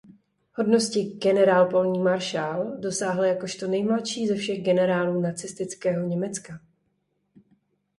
[0.53, 6.59] Hodnosti "generál polní maršál" dosáhl jakožto nejmladší ze všech generálů nacistického Německa.